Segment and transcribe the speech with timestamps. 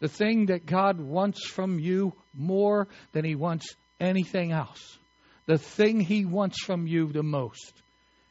[0.00, 4.98] The thing that God wants from you more than He wants anything else.
[5.46, 7.72] The thing He wants from you the most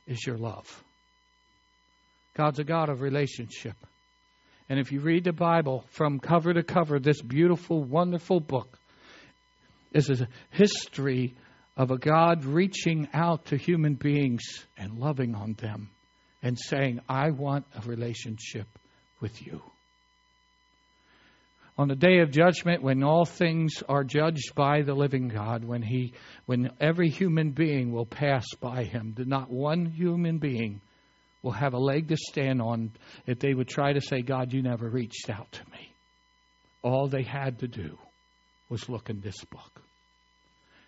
[0.08, 0.84] is your love.
[2.36, 3.76] God's a God of relationship.
[4.70, 8.78] And if you read the Bible from cover to cover, this beautiful, wonderful book
[9.94, 11.36] is a history
[11.78, 14.44] of a God reaching out to human beings
[14.78, 15.90] and loving on them
[16.42, 18.68] and saying, I want a relationship
[19.20, 19.62] with you
[21.78, 25.82] on the day of judgment when all things are judged by the living God, when
[25.82, 26.14] he
[26.46, 30.82] when every human being will pass by him, not one human being
[31.42, 32.92] will have a leg to stand on
[33.28, 35.94] if they would try to say, God, you never reached out to me.
[36.82, 37.98] All they had to do
[38.70, 39.85] was look in this book.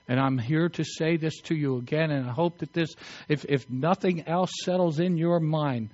[0.08, 2.96] And I'm here to say this to you again, and I hope that this,
[3.28, 5.90] if, if nothing else settles in your mind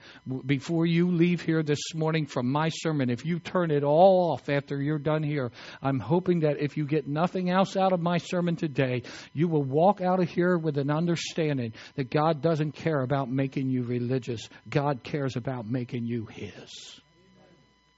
[0.46, 4.50] before you leave here this morning from my sermon, if you turn it all off
[4.50, 8.20] after you're done here, I'm hoping that if you get nothing else out of my
[8.20, 9.02] sermon today,
[9.34, 13.70] you will walk out of here with an understanding that God doesn't care about making
[13.70, 17.03] you religious, God cares about making you His.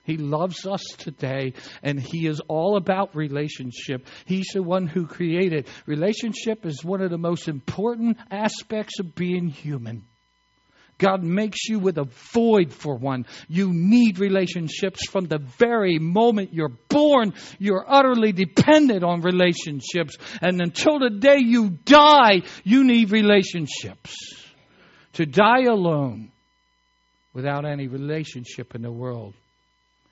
[0.06, 4.06] He loves us today, and He is all about relationship.
[4.24, 5.66] He's the one who created.
[5.84, 10.04] Relationship is one of the most important aspects of being human.
[10.98, 13.26] God makes you with a void for one.
[13.48, 17.34] You need relationships from the very moment you're born.
[17.58, 20.16] You're utterly dependent on relationships.
[20.40, 24.16] And until the day you die, you need relationships.
[25.14, 26.30] To die alone
[27.34, 29.34] without any relationship in the world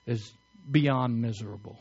[0.06, 0.32] is
[0.70, 1.78] beyond miserable.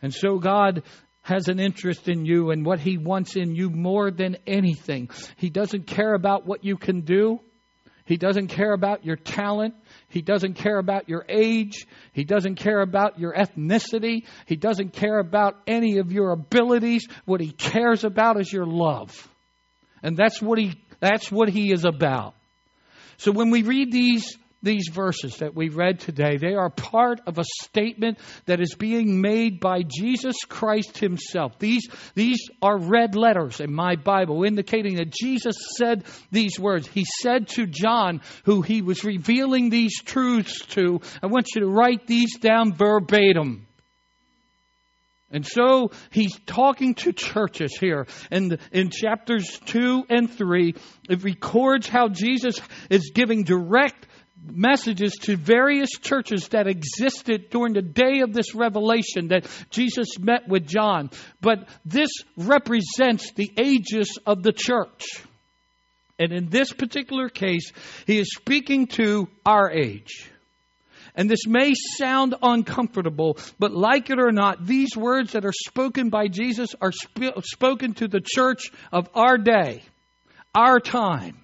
[0.00, 0.82] And so God
[1.22, 5.08] has an interest in you and what He wants in you more than anything.
[5.36, 7.40] He doesn't care about what you can do.
[8.04, 9.74] He doesn't care about your talent.
[10.08, 11.86] He doesn't care about your age.
[12.12, 14.26] He doesn't care about your ethnicity.
[14.46, 17.06] He doesn't care about any of your abilities.
[17.24, 19.28] What he cares about is your love.
[20.02, 22.34] And that's what he, that's what he is about.
[23.18, 27.38] So when we read these these verses that we read today, they are part of
[27.38, 31.58] a statement that is being made by Jesus Christ himself.
[31.58, 36.86] These, these are red letters in my Bible indicating that Jesus said these words.
[36.86, 41.68] He said to John, who he was revealing these truths to, I want you to
[41.68, 43.66] write these down verbatim.
[45.32, 48.06] And so he's talking to churches here.
[48.30, 50.74] And in chapters 2 and 3,
[51.08, 54.06] it records how Jesus is giving direct
[54.44, 60.48] messages to various churches that existed during the day of this revelation that Jesus met
[60.48, 61.10] with John.
[61.40, 65.22] But this represents the ages of the church.
[66.18, 67.72] And in this particular case,
[68.06, 70.30] he is speaking to our age.
[71.14, 76.08] And this may sound uncomfortable, but like it or not, these words that are spoken
[76.08, 79.82] by Jesus are sp- spoken to the church of our day,
[80.54, 81.41] our time.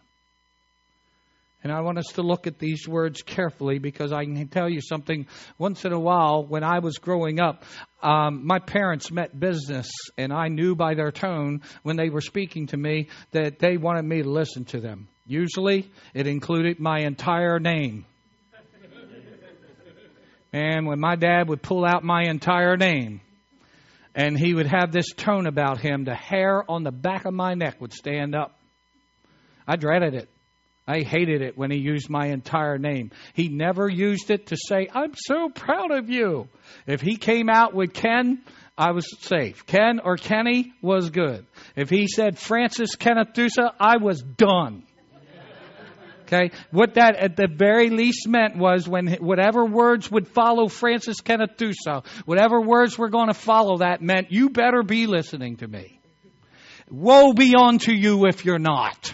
[1.65, 4.81] And I want us to look at these words carefully because I can tell you
[4.81, 5.27] something.
[5.59, 7.65] Once in a while, when I was growing up,
[8.01, 12.69] um, my parents met business, and I knew by their tone when they were speaking
[12.69, 15.09] to me that they wanted me to listen to them.
[15.27, 18.05] Usually, it included my entire name.
[20.53, 23.21] And when my dad would pull out my entire name,
[24.15, 27.55] and he would have this tone about him, the hair on the back of my
[27.55, 28.59] neck would stand up.
[29.67, 30.29] I dreaded it.
[30.89, 33.11] I hated it when he used my entire name.
[33.35, 36.49] He never used it to say, I'm so proud of you.
[36.87, 38.43] If he came out with Ken,
[38.79, 39.67] I was safe.
[39.67, 41.45] Ken or Kenny was good.
[41.77, 44.85] If he said Francis Kenneth Dusa, I was done.
[46.23, 46.53] Okay?
[46.71, 51.59] What that at the very least meant was when whatever words would follow Francis Kenneth
[51.59, 56.01] Dusa, whatever words were going to follow that meant you better be listening to me.
[56.91, 59.13] Woe be unto you if you're not.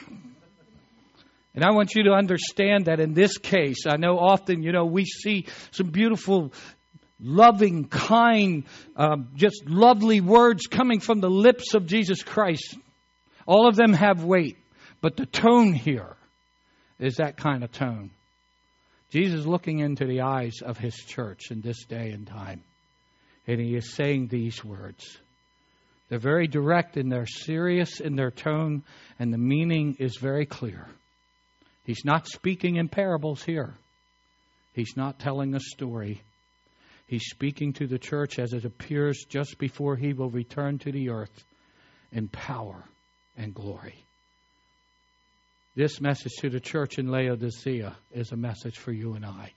[1.54, 4.86] And I want you to understand that in this case, I know often, you know,
[4.86, 6.52] we see some beautiful,
[7.20, 8.64] loving, kind,
[8.96, 12.76] um, just lovely words coming from the lips of Jesus Christ.
[13.46, 14.56] All of them have weight,
[15.00, 16.16] but the tone here
[16.98, 18.10] is that kind of tone.
[19.10, 22.64] Jesus looking into the eyes of his church in this day and time,
[23.46, 25.18] and he is saying these words.
[26.08, 28.82] They're very direct and they're serious in their tone,
[29.20, 30.88] and the meaning is very clear.
[31.84, 33.74] He's not speaking in parables here.
[34.72, 36.22] He's not telling a story.
[37.06, 41.10] He's speaking to the church as it appears just before he will return to the
[41.10, 41.44] earth
[42.10, 42.84] in power
[43.36, 44.04] and glory.
[45.76, 49.52] This message to the church in Laodicea is a message for you and I,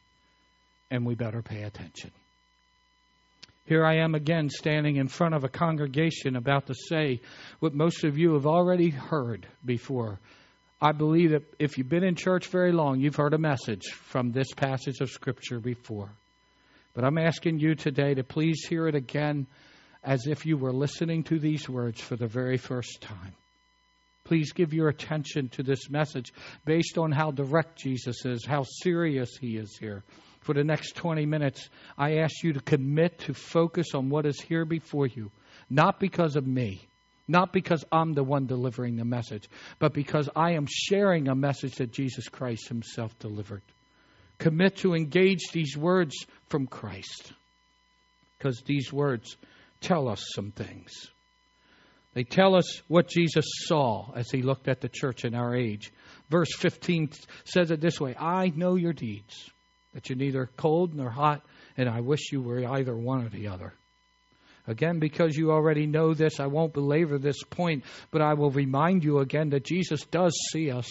[0.91, 2.11] and we better pay attention.
[3.65, 7.21] Here I am again standing in front of a congregation about to say
[7.59, 10.19] what most of you have already heard before.
[10.81, 14.31] I believe that if you've been in church very long, you've heard a message from
[14.31, 16.09] this passage of Scripture before.
[16.93, 19.47] But I'm asking you today to please hear it again
[20.03, 23.33] as if you were listening to these words for the very first time.
[24.23, 26.33] Please give your attention to this message
[26.65, 30.03] based on how direct Jesus is, how serious he is here
[30.47, 34.39] for the next 20 minutes, I ask you to commit to focus on what is
[34.39, 35.29] here before you,
[35.69, 36.87] not because of me,
[37.27, 41.75] not because I'm the one delivering the message, but because I am sharing a message
[41.75, 43.61] that Jesus Christ Himself delivered.
[44.37, 46.15] Commit to engage these words
[46.47, 47.33] from Christ,
[48.37, 49.35] because these words
[49.81, 50.91] tell us some things.
[52.13, 55.91] They tell us what Jesus saw as He looked at the church in our age.
[56.29, 57.09] Verse 15
[57.45, 59.49] says it this way I know your deeds
[59.93, 61.43] that you're neither cold nor hot,
[61.75, 63.73] and I wish you were either one or the other.
[64.67, 69.03] Again, because you already know this, I won't belabor this point, but I will remind
[69.03, 70.89] you again that Jesus does see us.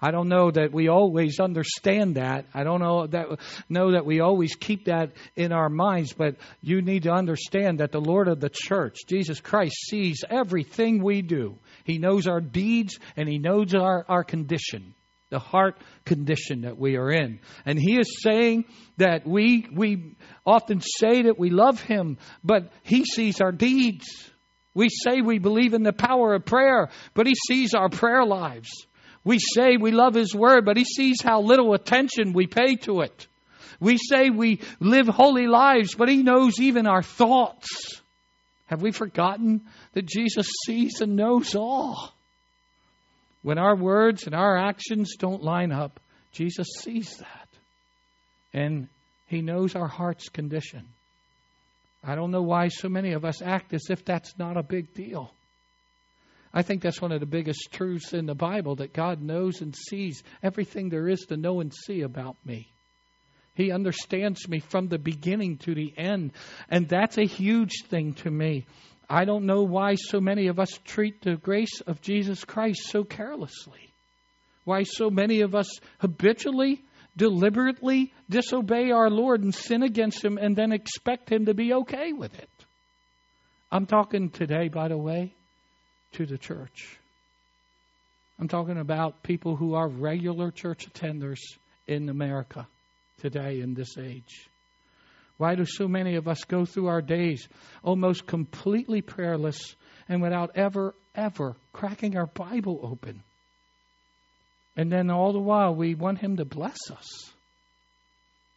[0.00, 2.46] I don't know that we always understand that.
[2.54, 6.82] I don't know that know that we always keep that in our minds, but you
[6.82, 11.58] need to understand that the Lord of the church, Jesus Christ, sees everything we do.
[11.82, 14.94] He knows our deeds and he knows our, our condition
[15.30, 17.40] the heart condition that we are in.
[17.66, 18.64] And he is saying
[18.96, 20.16] that we we
[20.46, 24.06] often say that we love him, but he sees our deeds.
[24.74, 28.70] We say we believe in the power of prayer, but he sees our prayer lives.
[29.24, 33.00] We say we love his word, but he sees how little attention we pay to
[33.00, 33.26] it.
[33.80, 38.00] We say we live holy lives, but he knows even our thoughts.
[38.66, 42.14] Have we forgotten that Jesus sees and knows all?
[43.48, 46.00] When our words and our actions don't line up,
[46.32, 47.48] Jesus sees that.
[48.52, 48.88] And
[49.26, 50.84] He knows our heart's condition.
[52.04, 54.92] I don't know why so many of us act as if that's not a big
[54.92, 55.32] deal.
[56.52, 59.74] I think that's one of the biggest truths in the Bible that God knows and
[59.74, 62.68] sees everything there is to know and see about me.
[63.54, 66.32] He understands me from the beginning to the end.
[66.68, 68.66] And that's a huge thing to me.
[69.08, 73.04] I don't know why so many of us treat the grace of Jesus Christ so
[73.04, 73.92] carelessly.
[74.64, 75.68] Why so many of us
[75.98, 76.82] habitually,
[77.16, 82.12] deliberately disobey our Lord and sin against Him and then expect Him to be okay
[82.12, 82.50] with it.
[83.72, 85.34] I'm talking today, by the way,
[86.12, 86.98] to the church.
[88.38, 91.40] I'm talking about people who are regular church attenders
[91.86, 92.68] in America
[93.20, 94.48] today in this age.
[95.38, 97.48] Why do so many of us go through our days
[97.82, 99.76] almost completely prayerless
[100.08, 103.22] and without ever, ever cracking our Bible open?
[104.76, 107.06] And then all the while we want Him to bless us.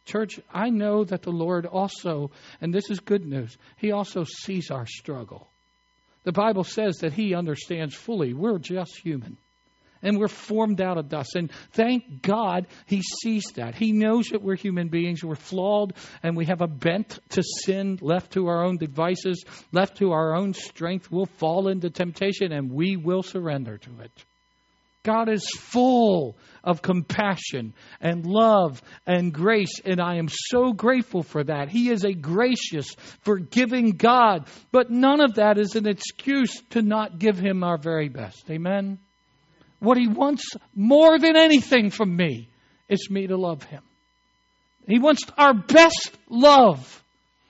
[0.04, 4.70] Church, I know that the Lord also, and this is good news, He also sees
[4.70, 5.48] our struggle.
[6.24, 8.34] The Bible says that He understands fully.
[8.34, 9.38] We're just human
[10.02, 11.36] and we're formed out of dust.
[11.36, 13.74] And thank God he sees that.
[13.74, 17.98] He knows that we're human beings, we're flawed, and we have a bent to sin,
[18.00, 21.10] left to our own devices, left to our own strength.
[21.10, 24.24] We'll fall into temptation and we will surrender to it.
[25.04, 31.42] God is full of compassion and love and grace, and I am so grateful for
[31.42, 31.68] that.
[31.68, 37.18] He is a gracious, forgiving God, but none of that is an excuse to not
[37.18, 38.48] give Him our very best.
[38.48, 39.00] Amen?
[39.82, 40.44] What he wants
[40.76, 42.48] more than anything from me
[42.88, 43.82] is me to love him.
[44.86, 47.02] He wants our best love.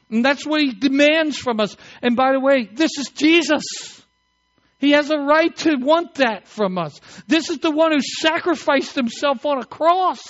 [0.09, 1.77] And that's what he demands from us.
[2.01, 3.62] And by the way, this is Jesus.
[4.79, 6.99] He has a right to want that from us.
[7.27, 10.23] This is the one who sacrificed himself on a cross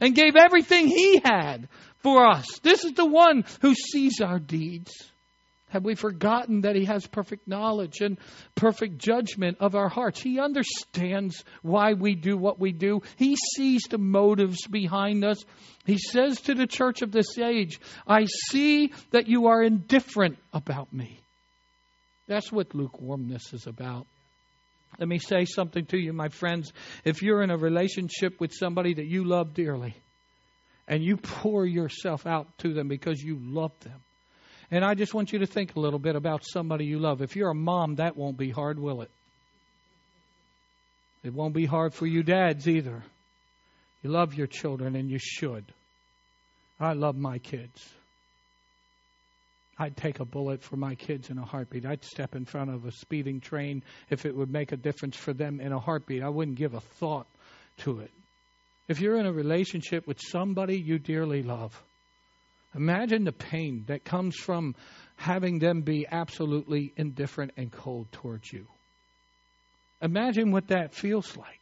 [0.00, 2.58] and gave everything he had for us.
[2.64, 4.92] This is the one who sees our deeds.
[5.70, 8.18] Have we forgotten that He has perfect knowledge and
[8.54, 10.20] perfect judgment of our hearts?
[10.20, 13.02] He understands why we do what we do.
[13.16, 15.44] He sees the motives behind us.
[15.84, 20.92] He says to the church of this age, I see that you are indifferent about
[20.92, 21.20] me.
[22.28, 24.06] That's what lukewarmness is about.
[24.98, 26.72] Let me say something to you, my friends.
[27.04, 29.94] If you're in a relationship with somebody that you love dearly,
[30.88, 34.00] and you pour yourself out to them because you love them,
[34.70, 37.22] and I just want you to think a little bit about somebody you love.
[37.22, 39.10] If you're a mom, that won't be hard, will it?
[41.22, 43.02] It won't be hard for you dads either.
[44.02, 45.64] You love your children, and you should.
[46.78, 47.88] I love my kids.
[49.78, 51.84] I'd take a bullet for my kids in a heartbeat.
[51.84, 55.32] I'd step in front of a speeding train if it would make a difference for
[55.32, 56.22] them in a heartbeat.
[56.22, 57.26] I wouldn't give a thought
[57.78, 58.10] to it.
[58.88, 61.82] If you're in a relationship with somebody you dearly love,
[62.76, 64.74] Imagine the pain that comes from
[65.16, 68.66] having them be absolutely indifferent and cold towards you.
[70.02, 71.60] Imagine what that feels like.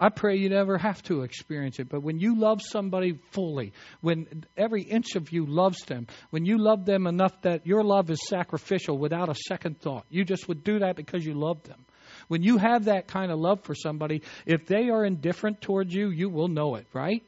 [0.00, 4.44] I pray you never have to experience it, but when you love somebody fully, when
[4.56, 8.20] every inch of you loves them, when you love them enough that your love is
[8.28, 11.84] sacrificial without a second thought, you just would do that because you love them.
[12.28, 16.10] When you have that kind of love for somebody, if they are indifferent towards you,
[16.10, 17.24] you will know it, right?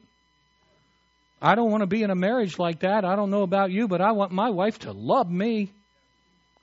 [1.43, 3.05] I don't want to be in a marriage like that.
[3.05, 5.73] I don't know about you, but I want my wife to love me.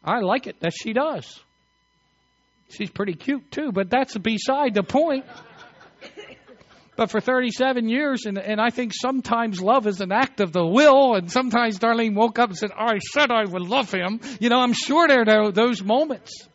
[0.03, 1.39] I like it that she does.
[2.69, 5.25] She's pretty cute too, but that's beside the point.
[6.97, 10.65] But for 37 years, and, and I think sometimes love is an act of the
[10.65, 14.19] will, and sometimes Darlene woke up and said, I said I would love him.
[14.39, 16.47] You know, I'm sure there are those moments.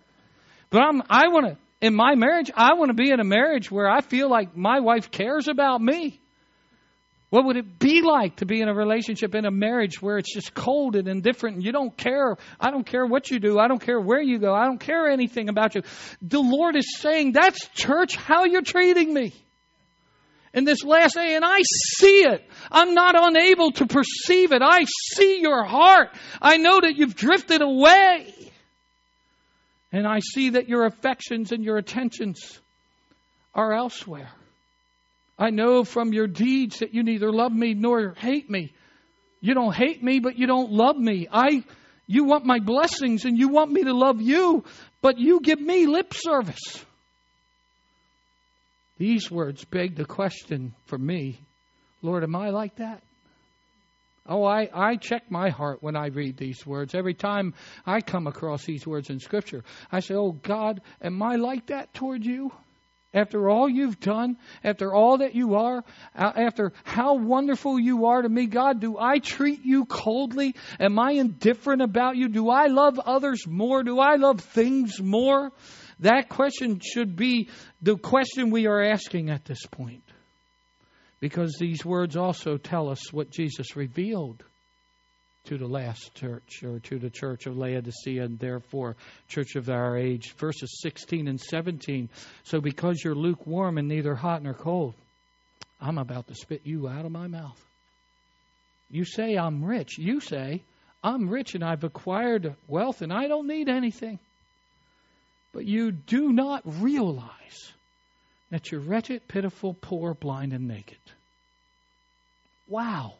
[0.68, 3.70] But I'm, I want to, in my marriage, I want to be in a marriage
[3.70, 6.18] where I feel like my wife cares about me.
[7.32, 10.34] What would it be like to be in a relationship, in a marriage where it's
[10.34, 12.36] just cold and indifferent and you don't care?
[12.60, 13.58] I don't care what you do.
[13.58, 14.54] I don't care where you go.
[14.54, 15.80] I don't care anything about you.
[16.20, 19.32] The Lord is saying, that's church, how you're treating me.
[20.52, 22.46] In this last day, and I see it.
[22.70, 24.60] I'm not unable to perceive it.
[24.62, 24.80] I
[25.14, 26.10] see your heart.
[26.42, 28.34] I know that you've drifted away.
[29.90, 32.60] And I see that your affections and your attentions
[33.54, 34.28] are elsewhere.
[35.42, 38.72] I know from your deeds that you neither love me nor hate me.
[39.40, 41.26] You don't hate me, but you don't love me.
[41.32, 41.64] I,
[42.06, 44.62] you want my blessings and you want me to love you,
[45.00, 46.84] but you give me lip service.
[48.98, 51.40] These words beg the question for me
[52.02, 53.02] Lord, am I like that?
[54.24, 56.94] Oh, I, I check my heart when I read these words.
[56.94, 61.34] Every time I come across these words in Scripture, I say, Oh, God, am I
[61.34, 62.52] like that toward you?
[63.14, 65.84] After all you've done, after all that you are,
[66.16, 70.54] uh, after how wonderful you are to me, God, do I treat you coldly?
[70.80, 72.28] Am I indifferent about you?
[72.28, 73.82] Do I love others more?
[73.82, 75.52] Do I love things more?
[76.00, 77.48] That question should be
[77.80, 80.04] the question we are asking at this point.
[81.20, 84.42] Because these words also tell us what Jesus revealed
[85.44, 88.96] to the last church or to the church of Laodicea and therefore
[89.28, 90.34] church of our age.
[90.34, 92.08] Verses 16 and 17.
[92.44, 94.94] So because you're lukewarm and neither hot nor cold,
[95.80, 97.60] I'm about to spit you out of my mouth.
[98.90, 99.98] You say I'm rich.
[99.98, 100.62] You say
[101.02, 104.20] I'm rich and I've acquired wealth and I don't need anything.
[105.52, 107.72] But you do not realize
[108.50, 110.98] that you're wretched, pitiful, poor, blind, and naked.
[112.68, 113.14] Wow.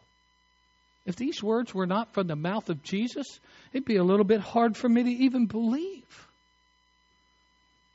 [1.05, 3.41] If these words were not from the mouth of Jesus,
[3.73, 6.29] it'd be a little bit hard for me to even believe.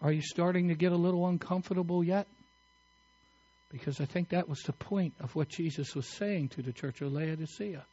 [0.01, 2.27] Are you starting to get a little uncomfortable yet?
[3.71, 7.01] Because I think that was the point of what Jesus was saying to the church
[7.01, 7.85] of Laodicea.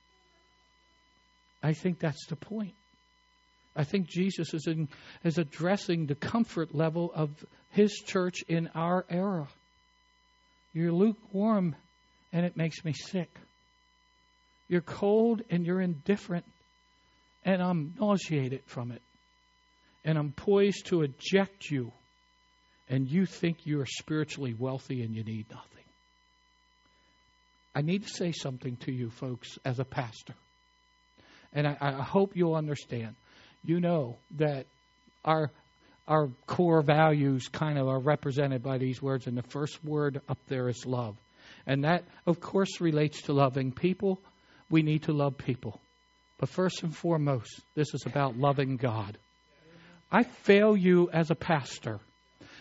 [1.62, 2.74] I think that's the point.
[3.76, 4.88] I think Jesus is, in,
[5.24, 7.30] is addressing the comfort level of
[7.70, 9.48] his church in our era.
[10.72, 11.74] You're lukewarm,
[12.32, 13.36] and it makes me sick.
[14.68, 16.44] You're cold and you're indifferent,
[17.44, 19.02] and I'm nauseated from it.
[20.04, 21.92] And I'm poised to eject you,
[22.88, 25.70] and you think you're spiritually wealthy and you need nothing.
[27.74, 30.34] I need to say something to you, folks, as a pastor.
[31.52, 33.16] And I, I hope you'll understand.
[33.64, 34.66] You know that
[35.24, 35.50] our
[36.06, 40.38] our core values kind of are represented by these words, and the first word up
[40.48, 41.16] there is love.
[41.66, 44.20] And that, of course, relates to loving people,
[44.74, 45.80] we need to love people.
[46.36, 49.16] But first and foremost, this is about loving God.
[50.10, 52.00] I fail you as a pastor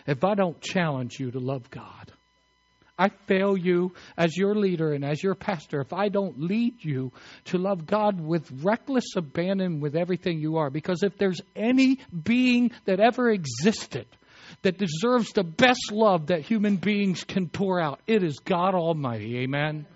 [0.06, 2.12] if I don't challenge you to love God.
[2.96, 7.10] I fail you as your leader and as your pastor if I don't lead you
[7.46, 10.70] to love God with reckless abandon with everything you are.
[10.70, 14.06] Because if there's any being that ever existed
[14.62, 19.38] that deserves the best love that human beings can pour out, it is God Almighty.
[19.38, 19.86] Amen.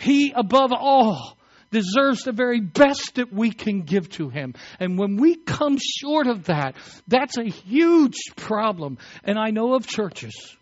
[0.00, 1.36] He above all
[1.72, 4.54] deserves the very best that we can give to him.
[4.78, 6.76] And when we come short of that,
[7.08, 8.98] that's a huge problem.
[9.24, 10.56] And I know of churches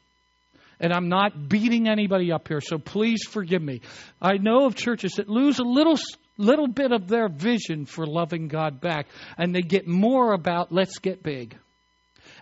[0.80, 3.82] and I'm not beating anybody up here, so please forgive me.
[4.20, 5.98] I know of churches that lose a little
[6.38, 10.98] little bit of their vision for loving God back, and they get more about let's
[10.98, 11.56] get big.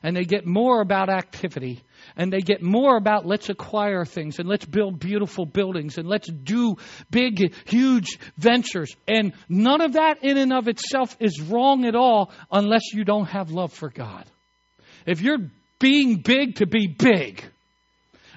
[0.03, 1.83] And they get more about activity
[2.17, 6.31] and they get more about let's acquire things and let's build beautiful buildings and let's
[6.31, 6.77] do
[7.11, 8.95] big, huge ventures.
[9.07, 13.27] And none of that in and of itself is wrong at all unless you don't
[13.27, 14.25] have love for God.
[15.07, 17.45] If you're being big to be big,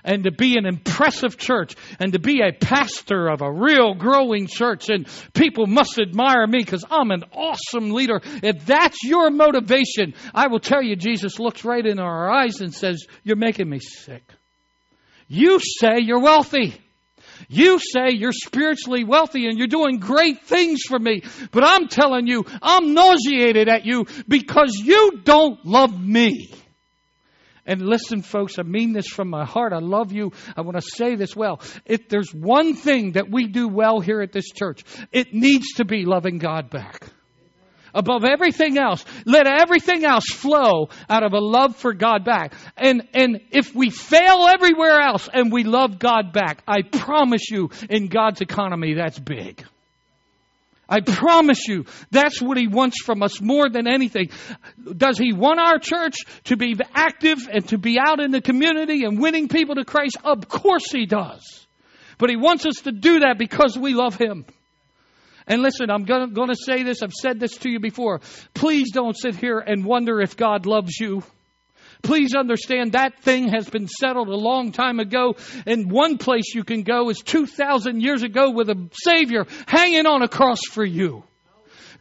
[0.04, 4.48] and to be an impressive church and to be a pastor of a real growing
[4.48, 8.22] church and people must admire me because I'm an awesome leader.
[8.44, 12.74] If that's your motivation, I will tell you, Jesus looks right in our eyes and
[12.74, 14.24] says, You're making me sick.
[15.28, 16.76] You say you're wealthy.
[17.48, 22.28] You say you're spiritually wealthy and you're doing great things for me, but I'm telling
[22.28, 26.52] you, I'm nauseated at you because you don't love me.
[27.72, 29.72] And listen, folks, I mean this from my heart.
[29.72, 30.34] I love you.
[30.58, 31.62] I want to say this well.
[31.86, 35.86] If there's one thing that we do well here at this church, it needs to
[35.86, 37.08] be loving God back.
[37.94, 42.56] Above everything else, let everything else flow out of a love for God back.
[42.76, 47.70] And, and if we fail everywhere else and we love God back, I promise you,
[47.90, 49.64] in God's economy, that's big.
[50.92, 54.30] I promise you, that's what He wants from us more than anything.
[54.98, 59.06] Does He want our church to be active and to be out in the community
[59.06, 60.18] and winning people to Christ?
[60.24, 61.66] Of course He does.
[62.18, 64.46] But He wants us to do that because we love Him.
[65.48, 67.02] And listen, I'm going to say this.
[67.02, 68.20] I've said this to you before.
[68.54, 71.24] Please don't sit here and wonder if God loves you.
[72.04, 75.36] Please understand that thing has been settled a long time ago.
[75.66, 80.22] And one place you can go is 2,000 years ago with a Savior hanging on
[80.22, 81.24] a cross for you.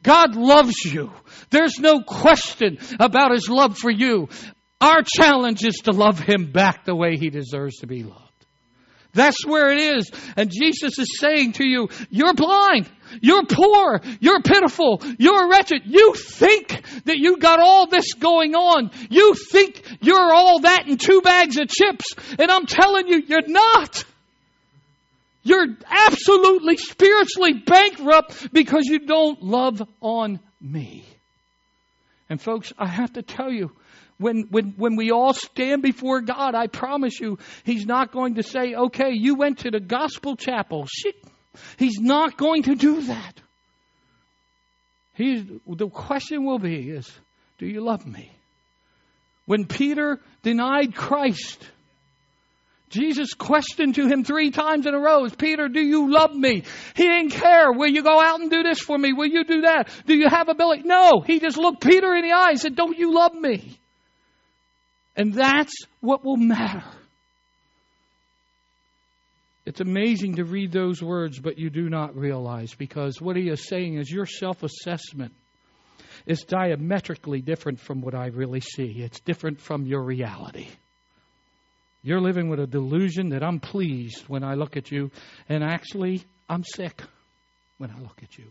[0.02, 1.12] God loves you.
[1.50, 4.28] There's no question about His love for you.
[4.80, 8.29] Our challenge is to love Him back the way He deserves to be loved.
[9.12, 10.11] That's where it is.
[10.37, 12.88] And Jesus is saying to you, you're blind.
[13.21, 14.00] You're poor.
[14.21, 15.02] You're pitiful.
[15.19, 15.83] You're wretched.
[15.87, 16.69] You think
[17.05, 18.90] that you got all this going on.
[19.11, 22.14] You think you're all that in two bags of chips.
[22.38, 24.05] And I'm telling you, you're not.
[25.43, 31.05] You're absolutely spiritually bankrupt because you don't love on me.
[32.29, 33.73] And folks, I have to tell you,
[34.20, 38.42] when, when, when we all stand before God, I promise you, He's not going to
[38.42, 40.86] say, okay, you went to the gospel chapel.
[40.86, 41.16] Shit.
[41.78, 43.40] He's not going to do that.
[45.14, 47.10] He's, the question will be is,
[47.58, 48.30] do you love me?
[49.46, 51.66] When Peter denied Christ,
[52.90, 56.64] Jesus questioned to him three times in a row, Peter, do you love me?
[56.94, 57.72] He didn't care.
[57.72, 59.12] Will you go out and do this for me?
[59.12, 59.88] Will you do that?
[60.06, 60.83] Do you have ability?
[60.85, 61.20] No.
[61.20, 63.78] He just looked Peter in the eye and said, don't you love me?
[65.16, 66.85] And that's what will matter.
[69.66, 73.68] It's amazing to read those words, but you do not realize because what he is
[73.68, 75.33] saying is your self assessment
[76.27, 79.03] is diametrically different from what I really see.
[79.03, 80.68] It's different from your reality.
[82.03, 85.11] You're living with a delusion that I'm pleased when I look at you,
[85.49, 87.03] and actually, I'm sick
[87.77, 88.46] when I look at you.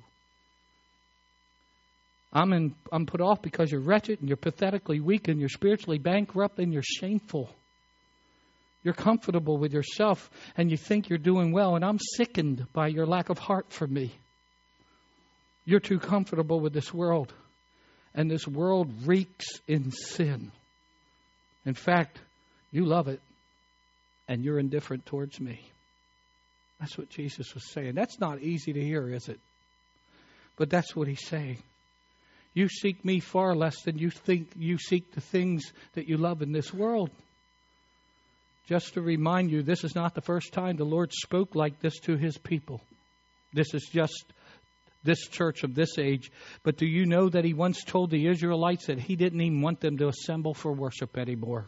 [2.32, 5.98] I'm, in, I'm put off because you're wretched and you're pathetically weak and you're spiritually
[5.98, 7.50] bankrupt and you're shameful.
[8.84, 13.06] You're comfortable with yourself and you think you're doing well, and I'm sickened by your
[13.06, 14.14] lack of heart for me.
[15.66, 17.34] You're too comfortable with this world,
[18.16, 20.52] and this world reeks in sin.
[21.66, 22.20] In fact,
[22.72, 23.22] you love it,
[24.28, 25.62] and you're indifferent towards me.
[26.80, 27.96] That's what Jesus was saying.
[27.96, 29.40] That's not easy to hear, is it?
[30.56, 31.62] But that's what he's saying.
[32.60, 36.42] You seek me far less than you think you seek the things that you love
[36.42, 37.10] in this world.
[38.68, 41.98] Just to remind you, this is not the first time the Lord spoke like this
[42.02, 42.82] to his people.
[43.54, 44.26] This is just
[45.06, 46.34] this church of this age.
[46.64, 49.80] But do you know that he once told the Israelites that he didn't even want
[49.80, 51.66] them to assemble for worship anymore?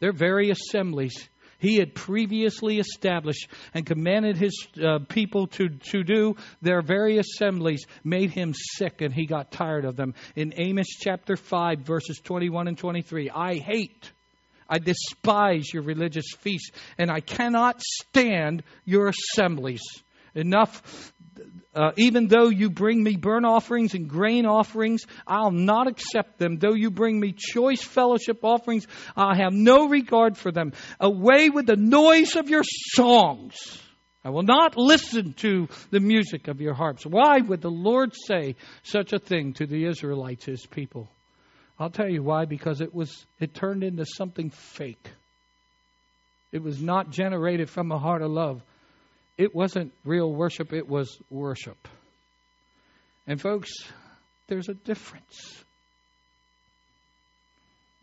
[0.00, 1.30] Their very assemblies
[1.62, 7.86] he had previously established and commanded his uh, people to, to do, their very assemblies
[8.02, 10.14] made him sick and he got tired of them.
[10.34, 14.10] In Amos chapter 5, verses 21 and 23, I hate,
[14.68, 19.82] I despise your religious feasts, and I cannot stand your assemblies.
[20.34, 21.12] Enough
[21.74, 26.58] uh, even though you bring me burnt offerings and grain offerings, I'll not accept them.
[26.58, 30.72] Though you bring me choice fellowship offerings, I have no regard for them.
[31.00, 33.56] Away with the noise of your songs.
[34.24, 37.04] I will not listen to the music of your harps.
[37.04, 41.08] Why would the Lord say such a thing to the Israelites, his people?
[41.78, 45.10] I'll tell you why, because it was it turned into something fake.
[46.52, 48.62] It was not generated from a heart of love
[49.38, 51.88] it wasn't real worship, it was worship.
[53.26, 53.70] And folks,
[54.48, 55.64] there's a difference.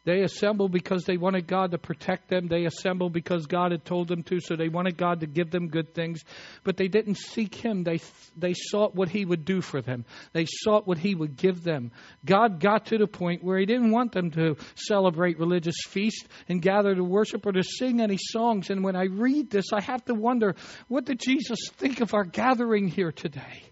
[0.06, 2.48] They assembled because they wanted God to protect them.
[2.48, 5.68] They assembled because God had told them to, so they wanted God to give them
[5.68, 6.22] good things.
[6.64, 7.84] But they didn't seek Him.
[7.84, 8.00] They,
[8.38, 11.92] they sought what He would do for them, they sought what He would give them.
[12.26, 16.62] God got to the point where He didn't want them to celebrate religious feasts and
[16.62, 18.70] gather to worship or to sing any songs.
[18.70, 20.56] And when I read this, I have to wonder
[20.88, 23.64] what did Jesus think of our gathering here today?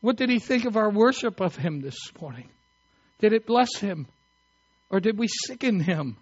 [0.00, 2.48] What did He think of our worship of Him this morning?
[3.18, 4.06] Did it bless Him?
[4.90, 6.16] Or did we sicken him?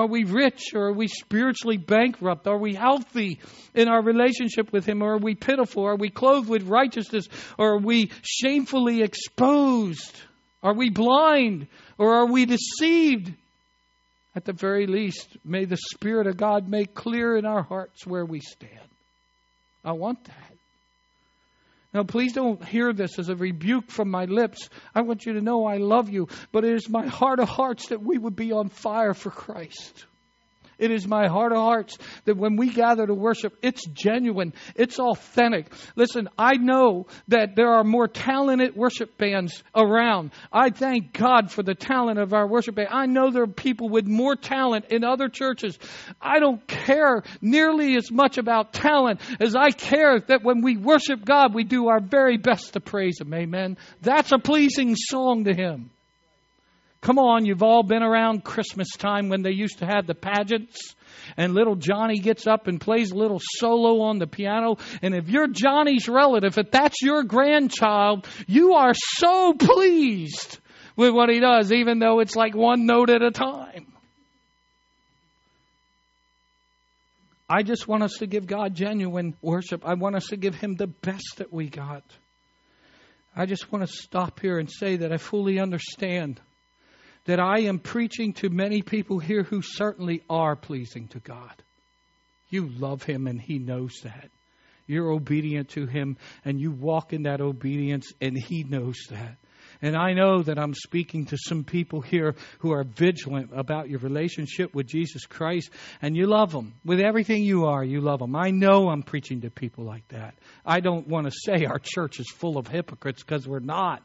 [0.00, 2.46] Are we rich or are we spiritually bankrupt?
[2.46, 3.38] Are we healthy
[3.74, 5.84] in our relationship with Him or are we pitiful?
[5.84, 10.16] Are we clothed with righteousness or are we shamefully exposed?
[10.62, 11.66] Are we blind
[11.98, 13.34] or are we deceived?
[14.34, 18.24] At the very least, may the Spirit of God make clear in our hearts where
[18.24, 18.88] we stand.
[19.84, 20.54] I want that.
[21.92, 24.68] Now, please don't hear this as a rebuke from my lips.
[24.94, 27.88] I want you to know I love you, but it is my heart of hearts
[27.88, 30.06] that we would be on fire for Christ.
[30.80, 34.98] It is my heart of hearts that when we gather to worship, it's genuine, it's
[34.98, 35.72] authentic.
[35.94, 40.32] Listen, I know that there are more talented worship bands around.
[40.52, 42.88] I thank God for the talent of our worship band.
[42.90, 45.78] I know there are people with more talent in other churches.
[46.20, 51.24] I don't care nearly as much about talent as I care that when we worship
[51.24, 53.32] God, we do our very best to praise Him.
[53.34, 53.76] Amen.
[54.00, 55.90] That's a pleasing song to Him.
[57.00, 60.94] Come on, you've all been around Christmas time when they used to have the pageants
[61.36, 64.76] and little Johnny gets up and plays a little solo on the piano.
[65.00, 70.58] And if you're Johnny's relative, if that's your grandchild, you are so pleased
[70.96, 73.86] with what he does, even though it's like one note at a time.
[77.48, 79.84] I just want us to give God genuine worship.
[79.84, 82.04] I want us to give Him the best that we got.
[83.34, 86.40] I just want to stop here and say that I fully understand
[87.24, 91.62] that I am preaching to many people here who certainly are pleasing to God.
[92.48, 94.30] You love Him and He knows that.
[94.86, 99.36] You're obedient to Him and you walk in that obedience and He knows that.
[99.82, 104.00] And I know that I'm speaking to some people here who are vigilant about your
[104.00, 105.70] relationship with Jesus Christ,
[106.02, 106.74] and you love Him.
[106.84, 108.36] With everything you are, you love Him.
[108.36, 110.34] I know I'm preaching to people like that.
[110.66, 114.02] I don't want to say our church is full of hypocrites because we're not.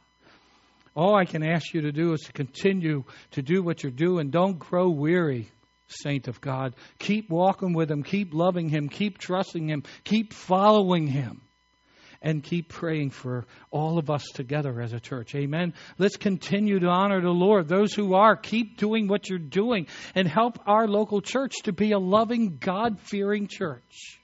[0.95, 4.29] All I can ask you to do is to continue to do what you're doing.
[4.29, 5.51] Don't grow weary,
[5.87, 6.75] saint of God.
[6.99, 8.01] Keep walking with Him.
[8.01, 8.87] Keep loving Him.
[8.87, 9.83] Keep trusting Him.
[10.05, 11.41] Keep following Him.
[12.21, 15.35] And keep praying for all of us together as a church.
[15.35, 15.73] Amen.
[15.99, 17.67] Let's continue to honor the Lord.
[17.67, 21.91] Those who are, keep doing what you're doing and help our local church to be
[21.91, 24.19] a loving, God fearing church.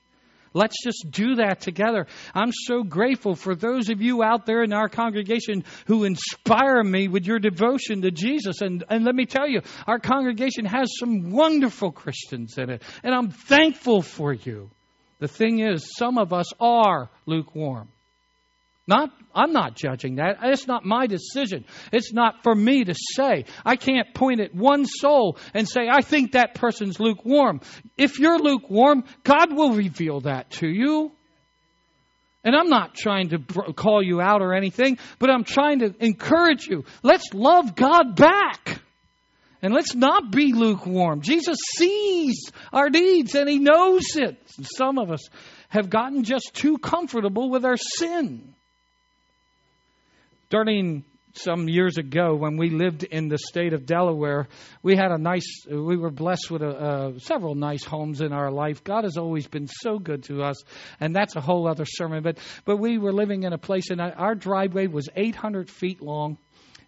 [0.53, 2.07] Let's just do that together.
[2.33, 7.07] I'm so grateful for those of you out there in our congregation who inspire me
[7.07, 8.61] with your devotion to Jesus.
[8.61, 12.83] And, and let me tell you, our congregation has some wonderful Christians in it.
[13.03, 14.69] And I'm thankful for you.
[15.19, 17.89] The thing is, some of us are lukewarm.
[18.87, 20.39] Not, I'm not judging that.
[20.41, 21.65] It's not my decision.
[21.93, 23.45] It's not for me to say.
[23.65, 27.61] I can't point at one soul and say, I think that person's lukewarm.
[27.97, 31.11] If you're lukewarm, God will reveal that to you.
[32.43, 33.39] And I'm not trying to
[33.73, 36.85] call you out or anything, but I'm trying to encourage you.
[37.03, 38.81] Let's love God back.
[39.61, 41.21] And let's not be lukewarm.
[41.21, 44.41] Jesus sees our deeds and He knows it.
[44.75, 45.29] Some of us
[45.69, 48.55] have gotten just too comfortable with our sin.
[50.51, 54.49] Starting some years ago when we lived in the state of Delaware,
[54.83, 58.51] we had a nice, we were blessed with a, uh, several nice homes in our
[58.51, 58.83] life.
[58.83, 60.61] God has always been so good to us,
[60.99, 62.21] and that's a whole other sermon.
[62.21, 66.37] But but we were living in a place, and our driveway was 800 feet long.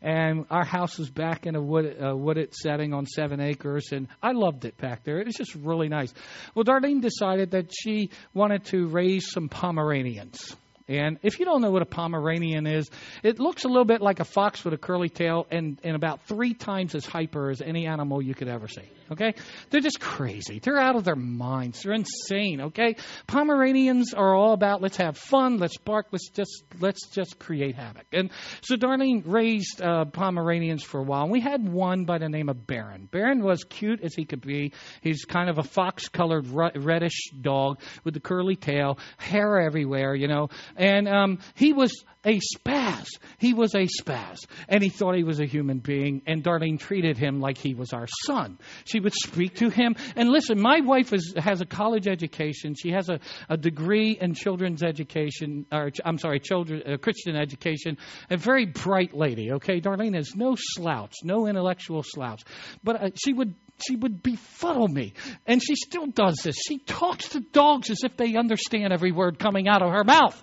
[0.01, 4.09] And our house was back in a wood, uh, wooded setting on seven acres, and
[4.21, 5.19] I loved it back there.
[5.19, 6.13] It was just really nice.
[6.53, 10.57] Well, Darlene decided that she wanted to raise some Pomeranians.
[10.87, 12.89] And if you don't know what a Pomeranian is,
[13.23, 16.23] it looks a little bit like a fox with a curly tail and, and about
[16.23, 18.89] three times as hyper as any animal you could ever see.
[19.11, 19.35] Okay?
[19.69, 20.59] They're just crazy.
[20.59, 21.83] They're out of their minds.
[21.83, 22.61] They're insane.
[22.61, 22.95] Okay?
[23.27, 28.05] Pomeranians are all about let's have fun, let's bark, let's just let's just create havoc.
[28.11, 31.23] And so Darlene raised uh, Pomeranians for a while.
[31.23, 33.07] And we had one by the name of Baron.
[33.11, 34.73] Baron was cute as he could be.
[35.01, 40.27] He's kind of a fox colored reddish dog with the curly tail, hair everywhere, you
[40.27, 40.49] know.
[40.75, 43.07] And um, he was a spaz.
[43.37, 44.39] He was a spaz.
[44.67, 47.93] And he thought he was a human being, and Darlene treated him like he was
[47.93, 48.57] our son.
[48.85, 49.95] She would speak to him.
[50.15, 52.75] And listen, my wife is, has a college education.
[52.75, 57.97] She has a, a degree in children's education, or I'm sorry, children, uh, Christian education.
[58.29, 59.81] A very bright lady, okay?
[59.81, 62.43] Darlene is no slouch, no intellectual slouch.
[62.83, 63.55] But uh, she would
[63.87, 65.13] she would befuddle me.
[65.45, 66.55] And she still does this.
[66.55, 70.41] She talks to dogs as if they understand every word coming out of her mouth.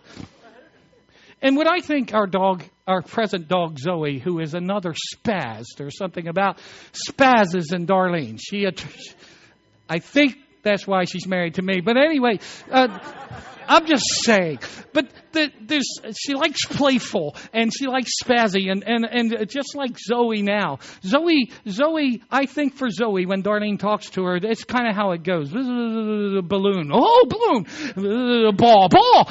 [1.42, 5.96] And what I think our dog, our present dog Zoe, who is another spaz, there's
[5.96, 6.58] something about
[6.92, 8.38] spazzes and Darlene.
[8.40, 8.66] She,
[9.88, 11.80] I think that's why she's married to me.
[11.80, 12.98] But anyway, uh,
[13.70, 14.58] I'm just saying.
[14.92, 15.86] But the, there's,
[16.18, 20.80] she likes playful and she likes spazzy and, and, and just like Zoe now.
[21.04, 25.12] Zoe, Zoe, I think for Zoe, when Darlene talks to her, it's kind of how
[25.12, 25.50] it goes.
[25.52, 26.90] Balloon.
[26.92, 28.56] Oh, balloon.
[28.56, 29.28] Ball, ball.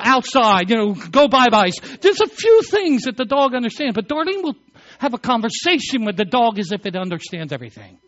[0.00, 1.76] Outside, you know, go bye-byes.
[2.00, 4.56] There's a few things that the dog understands, but Darlene will
[4.98, 7.98] have a conversation with the dog as if it understands everything.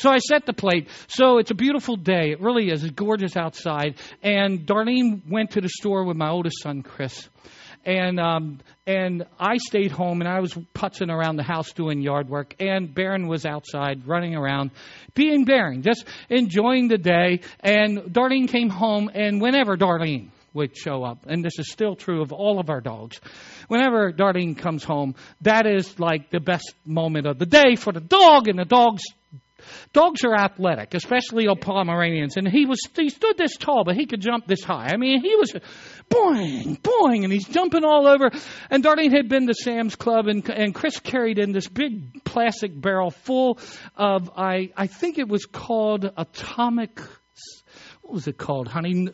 [0.00, 0.88] So I set the plate.
[1.08, 2.30] So it's a beautiful day.
[2.30, 2.82] It really is.
[2.82, 3.96] It's gorgeous outside.
[4.22, 7.28] And Darlene went to the store with my oldest son, Chris.
[7.84, 12.30] And um, and I stayed home and I was putzing around the house doing yard
[12.30, 12.54] work.
[12.60, 14.70] And Baron was outside running around,
[15.14, 17.40] being Baron, just enjoying the day.
[17.60, 22.22] And Darlene came home, and whenever Darlene would show up, and this is still true
[22.22, 23.20] of all of our dogs,
[23.68, 28.00] whenever Darlene comes home, that is like the best moment of the day for the
[28.00, 29.04] dog, and the dog's
[29.92, 32.36] Dogs are athletic, especially old Pomeranians.
[32.36, 34.88] And he was he stood this tall, but he could jump this high.
[34.92, 35.52] I mean, he was
[36.10, 38.30] boing, boing, and he's jumping all over.
[38.70, 42.78] And Darlene had been to Sam's Club, and and Chris carried in this big plastic
[42.78, 43.58] barrel full
[43.96, 47.00] of I I think it was called atomic.
[48.02, 49.08] What was it called, honey?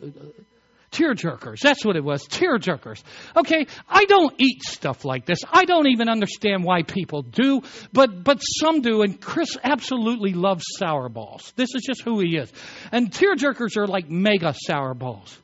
[0.91, 1.59] Tear jerkers.
[1.59, 2.23] That's what it was.
[2.23, 3.03] Tear jerkers.
[3.35, 5.39] Okay, I don't eat stuff like this.
[5.51, 9.01] I don't even understand why people do, but but some do.
[9.01, 11.51] And Chris absolutely loves sour balls.
[11.57, 12.51] This is just who he is.
[12.91, 15.37] And tear jerkers are like mega sour balls.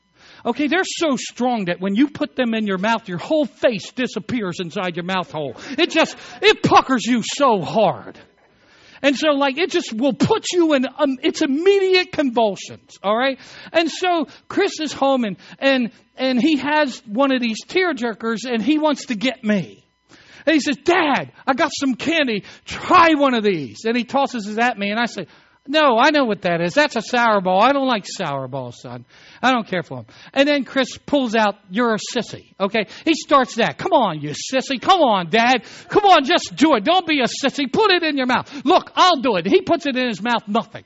[0.46, 3.92] Okay, they're so strong that when you put them in your mouth, your whole face
[3.92, 5.56] disappears inside your mouth hole.
[5.78, 8.18] It just it puckers you so hard.
[9.04, 13.38] And so, like, it just will put you in, um, it's immediate convulsions, all right?
[13.74, 18.50] And so, Chris is home and, and, and he has one of these tear jerkers
[18.50, 19.86] and he wants to get me.
[20.46, 22.44] And he says, Dad, I got some candy.
[22.66, 23.86] Try one of these.
[23.86, 25.28] And he tosses it at me and I say,
[25.66, 26.74] no, I know what that is.
[26.74, 27.62] That's a sour ball.
[27.62, 29.06] I don't like sour balls, son.
[29.42, 30.06] I don't care for them.
[30.34, 32.54] And then Chris pulls out, you're a sissy.
[32.60, 32.88] Okay?
[33.06, 33.78] He starts that.
[33.78, 34.82] Come on, you sissy.
[34.82, 35.64] Come on, dad.
[35.88, 36.84] Come on, just do it.
[36.84, 37.72] Don't be a sissy.
[37.72, 38.66] Put it in your mouth.
[38.66, 39.46] Look, I'll do it.
[39.46, 40.84] He puts it in his mouth, nothing.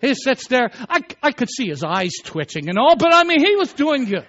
[0.00, 0.70] He sits there.
[0.88, 4.04] I, I could see his eyes twitching and all, but I mean, he was doing
[4.04, 4.26] good.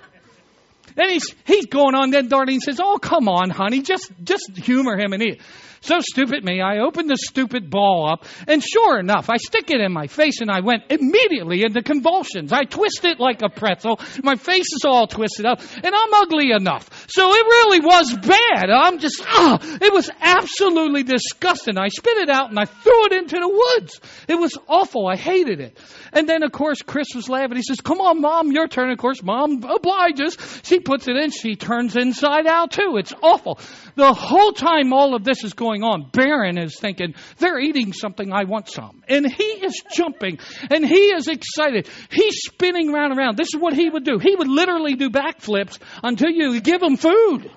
[0.95, 2.09] Then he's, he's going on.
[2.09, 3.81] Then Darlene says, Oh, come on, honey.
[3.81, 5.41] Just, just humor him and eat.
[5.85, 9.81] So stupid me, I opened the stupid ball up, and sure enough, I stick it
[9.81, 12.51] in my face and I went immediately into convulsions.
[12.51, 13.99] I twist it like a pretzel.
[14.23, 16.89] My face is all twisted up, and I'm ugly enough.
[17.07, 18.71] So it really was bad.
[18.71, 21.77] I'm just, ah, it was absolutely disgusting.
[21.77, 24.01] I spit it out and I threw it into the woods.
[24.27, 25.07] It was awful.
[25.07, 25.77] I hated it.
[26.13, 27.57] And then, of course, Chris was laughing.
[27.57, 28.89] He says, Come on, Mom, your turn.
[28.89, 30.37] Of course, Mom obliges.
[30.63, 31.31] She puts it in.
[31.31, 32.95] She turns inside out, too.
[32.97, 33.59] It's awful.
[33.95, 38.31] The whole time all of this is going on, Baron is thinking, They're eating something.
[38.31, 39.03] I want some.
[39.07, 41.89] And he is jumping and he is excited.
[42.09, 43.37] He's spinning round and round.
[43.37, 44.19] This is what he would do.
[44.19, 47.51] He would literally do backflips until you give him food.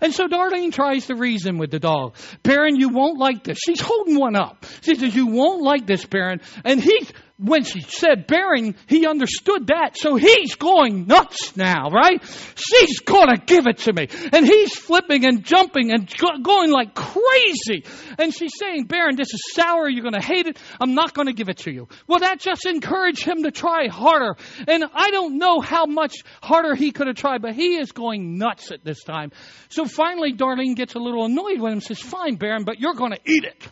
[0.00, 2.14] And so Darlene tries to reason with the dog.
[2.42, 3.58] Baron, you won't like this.
[3.64, 4.64] She's holding one up.
[4.82, 6.40] She says, You won't like this, Baron.
[6.64, 7.08] And he
[7.38, 9.96] when she said Baron, he understood that.
[9.96, 12.20] So he's going nuts now, right?
[12.56, 14.08] She's gonna give it to me.
[14.32, 17.84] And he's flipping and jumping and going like crazy.
[18.18, 19.88] And she's saying, Baron, this is sour.
[19.88, 20.58] You're gonna hate it.
[20.80, 21.86] I'm not gonna give it to you.
[22.08, 24.36] Well, that just encouraged him to try harder.
[24.66, 28.36] And I don't know how much harder he could have tried, but he is going
[28.38, 29.30] nuts at this time.
[29.68, 32.94] So finally, Darlene gets a little annoyed with him and says, fine, Baron, but you're
[32.94, 33.68] gonna eat it.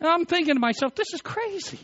[0.00, 1.78] And I'm thinking to myself, this is crazy.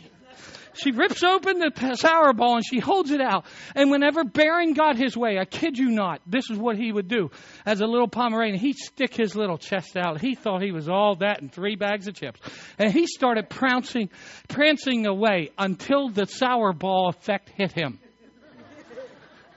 [0.75, 3.45] She rips open the sour ball and she holds it out.
[3.75, 7.07] And whenever Baron got his way, I kid you not, this is what he would
[7.07, 7.31] do.
[7.65, 10.19] As a little Pomeranian, he'd stick his little chest out.
[10.19, 12.39] He thought he was all that and three bags of chips.
[12.77, 14.09] And he started prancing,
[14.47, 17.99] prancing away until the sour ball effect hit him.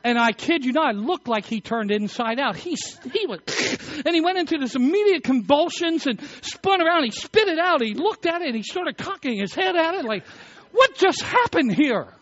[0.07, 2.55] And I kid you not, it looked like he turned inside out.
[2.55, 2.77] He,
[3.13, 3.41] he was,
[4.07, 7.03] and he went into this immediate convulsions and spun around.
[7.03, 7.83] He spit it out.
[7.83, 8.47] He looked at it.
[8.47, 10.23] And he started cocking his head at it like,
[10.77, 12.13] what just happened here?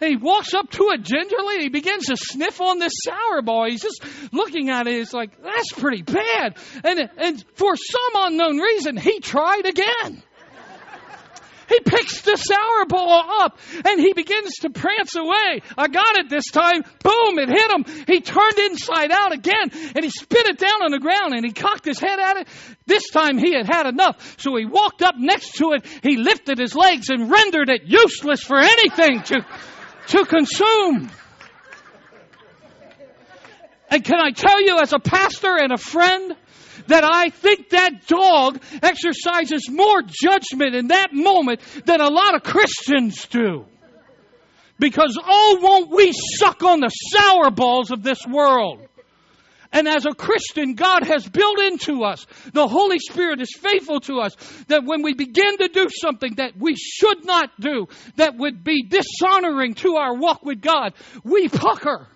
[0.00, 1.58] And he walks up to it gingerly.
[1.60, 3.66] He begins to sniff on this sour ball.
[3.68, 4.94] He's just looking at it.
[4.94, 6.56] It's like, that's pretty bad.
[6.84, 10.22] And, and for some unknown reason, he tried again.
[11.70, 15.62] He picks the sour ball up and he begins to prance away.
[15.78, 16.82] I got it this time.
[16.82, 18.04] Boom, it hit him.
[18.08, 21.52] He turned inside out again and he spit it down on the ground and he
[21.52, 22.48] cocked his head at it.
[22.86, 24.36] This time he had had enough.
[24.40, 25.86] So he walked up next to it.
[26.02, 29.46] He lifted his legs and rendered it useless for anything to,
[30.08, 31.08] to consume.
[33.90, 36.36] And can I tell you as a pastor and a friend,
[36.86, 42.42] that I think that dog exercises more judgment in that moment than a lot of
[42.42, 43.66] Christians do.
[44.78, 48.80] Because oh, won't we suck on the sour balls of this world?
[49.72, 54.18] And as a Christian, God has built into us, the Holy Spirit is faithful to
[54.18, 54.34] us,
[54.66, 58.82] that when we begin to do something that we should not do, that would be
[58.82, 62.08] dishonoring to our walk with God, we pucker.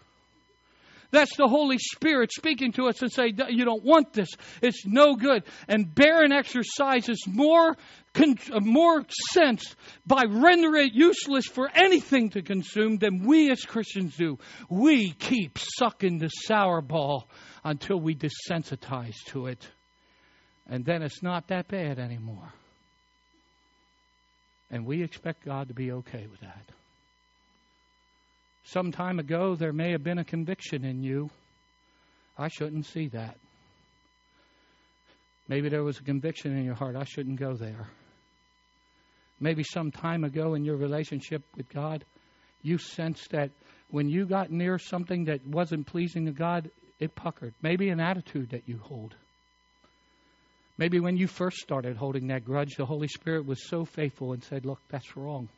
[1.15, 4.29] That's the Holy Spirit speaking to us and say, you don't want this.
[4.61, 5.45] It's no good.
[5.69, 7.77] And Baron exercises more,
[8.17, 14.17] uh, more sense by rendering it useless for anything to consume than we as Christians
[14.17, 14.39] do.
[14.69, 17.29] We keep sucking the sour ball
[17.63, 19.65] until we desensitize to it.
[20.67, 22.53] And then it's not that bad anymore.
[24.69, 26.65] And we expect God to be okay with that.
[28.65, 31.31] Some time ago, there may have been a conviction in you.
[32.39, 33.37] I shouldn't see that.
[35.49, 36.97] Maybe there was a conviction in your heart.
[36.97, 37.87] I shouldn't go there.
[39.39, 42.05] Maybe some time ago in your relationship with God,
[42.63, 43.51] you sensed that
[43.91, 47.53] when you got near something that wasn't pleasing to God, it puckered.
[47.61, 49.15] Maybe an attitude that you hold.
[50.79, 54.43] Maybe when you first started holding that grudge, the Holy Spirit was so faithful and
[54.43, 55.49] said, Look, that's wrong.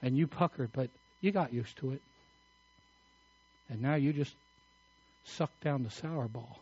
[0.00, 0.88] And you puckered, but
[1.20, 2.02] you got used to it.
[3.72, 4.34] And now you just
[5.24, 6.60] suck down the sour ball.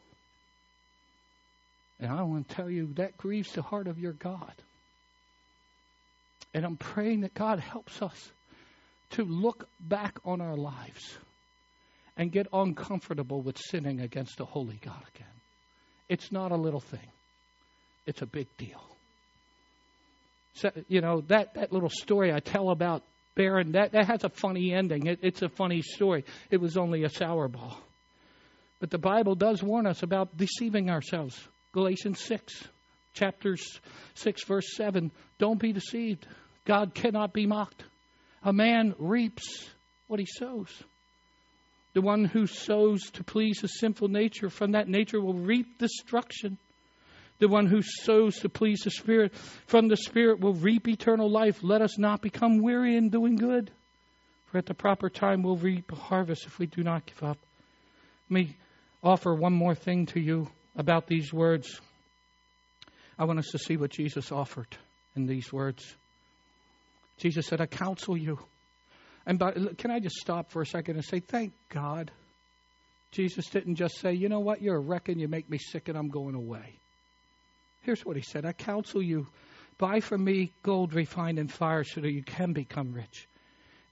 [1.98, 4.52] And I want to tell you that grieves the heart of your God.
[6.54, 8.30] And I'm praying that God helps us
[9.10, 11.18] to look back on our lives
[12.16, 15.26] and get uncomfortable with sinning against the holy God again.
[16.08, 17.10] It's not a little thing,
[18.06, 18.82] it's a big deal.
[20.54, 23.02] So, you know, that, that little story I tell about
[23.40, 23.72] Baron.
[23.72, 25.06] That, that has a funny ending.
[25.06, 26.26] It, it's a funny story.
[26.50, 27.74] It was only a sour ball.
[28.80, 31.38] But the Bible does warn us about deceiving ourselves.
[31.72, 32.52] Galatians 6,
[33.14, 33.80] chapters
[34.14, 35.10] 6, verse 7.
[35.38, 36.26] Don't be deceived.
[36.66, 37.82] God cannot be mocked.
[38.42, 39.70] A man reaps
[40.06, 40.70] what he sows.
[41.94, 46.58] The one who sows to please his sinful nature, from that nature will reap destruction.
[47.40, 49.34] The one who sows to please the Spirit
[49.66, 51.60] from the Spirit will reap eternal life.
[51.62, 53.70] Let us not become weary in doing good,
[54.46, 57.38] for at the proper time we'll reap a harvest if we do not give up.
[58.28, 58.56] Let me
[59.02, 61.80] offer one more thing to you about these words.
[63.18, 64.76] I want us to see what Jesus offered
[65.16, 65.96] in these words.
[67.16, 68.38] Jesus said, I counsel you.
[69.26, 72.10] And by, can I just stop for a second and say, thank God.
[73.12, 75.88] Jesus didn't just say, you know what, you're a wreck and you make me sick
[75.88, 76.78] and I'm going away.
[77.82, 79.26] Here's what he said I counsel you,
[79.78, 83.26] buy from me gold refined in fire so that you can become rich.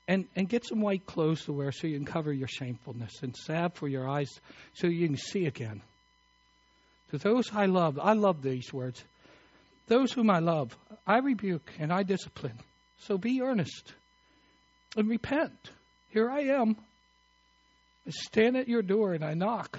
[0.06, 3.36] And, and get some white clothes to wear so you can cover your shamefulness, and
[3.36, 4.40] salve for your eyes
[4.72, 5.82] so you can see again.
[7.10, 9.04] To those I love, I love these words.
[9.86, 12.58] Those whom I love, I rebuke and I discipline.
[12.98, 13.94] So be earnest
[14.96, 15.70] and repent.
[16.08, 16.76] Here I am.
[18.06, 19.78] I stand at your door and I knock.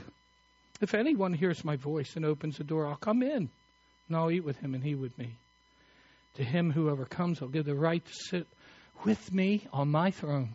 [0.79, 3.49] If anyone hears my voice and opens the door, I'll come in
[4.09, 5.35] and I'll eat with him and he with me.
[6.35, 8.47] To him who overcomes, I'll give the right to sit
[9.05, 10.49] with me on my throne,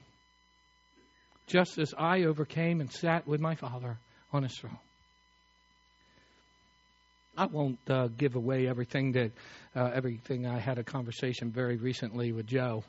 [1.47, 3.97] just as I overcame and sat with my Father
[4.33, 4.79] on his throne.
[7.37, 9.33] I won't uh, give away everything that
[9.75, 10.47] uh, everything.
[10.47, 12.85] I had a conversation very recently with Joe,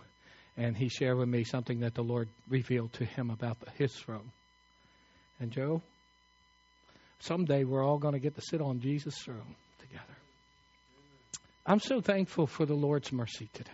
[0.55, 4.31] and he shared with me something that the Lord revealed to him about his throne.
[5.39, 5.81] And Joe,
[7.19, 10.15] someday we're all going to get to sit on Jesus' throne together.
[11.65, 13.71] I'm so thankful for the Lord's mercy today.